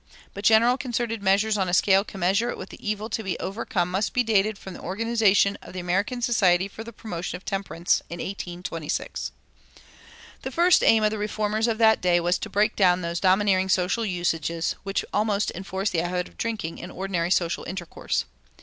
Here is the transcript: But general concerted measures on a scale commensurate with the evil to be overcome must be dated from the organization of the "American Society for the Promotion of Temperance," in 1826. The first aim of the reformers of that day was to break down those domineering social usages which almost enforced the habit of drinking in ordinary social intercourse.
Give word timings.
But 0.33 0.43
general 0.43 0.79
concerted 0.79 1.21
measures 1.21 1.59
on 1.59 1.69
a 1.69 1.75
scale 1.75 2.03
commensurate 2.03 2.57
with 2.57 2.69
the 2.69 2.89
evil 2.89 3.07
to 3.11 3.21
be 3.21 3.37
overcome 3.37 3.91
must 3.91 4.13
be 4.13 4.23
dated 4.23 4.57
from 4.57 4.73
the 4.73 4.79
organization 4.79 5.59
of 5.61 5.73
the 5.73 5.79
"American 5.79 6.23
Society 6.23 6.67
for 6.67 6.83
the 6.83 6.91
Promotion 6.91 7.35
of 7.35 7.45
Temperance," 7.45 8.01
in 8.09 8.17
1826. 8.17 9.31
The 10.41 10.49
first 10.49 10.81
aim 10.83 11.03
of 11.03 11.11
the 11.11 11.19
reformers 11.19 11.67
of 11.67 11.77
that 11.77 12.01
day 12.01 12.19
was 12.19 12.39
to 12.39 12.49
break 12.49 12.75
down 12.75 13.01
those 13.01 13.19
domineering 13.19 13.69
social 13.69 14.03
usages 14.03 14.73
which 14.81 15.05
almost 15.13 15.51
enforced 15.53 15.91
the 15.91 15.99
habit 15.99 16.27
of 16.29 16.35
drinking 16.39 16.79
in 16.79 16.89
ordinary 16.89 17.29
social 17.29 17.63
intercourse. 17.65 18.25